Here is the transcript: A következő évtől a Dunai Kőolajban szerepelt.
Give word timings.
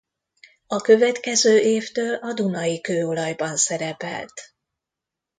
A 0.67 0.81
következő 0.81 1.59
évtől 1.59 2.15
a 2.15 2.33
Dunai 2.33 2.81
Kőolajban 2.81 3.57
szerepelt. 3.57 4.55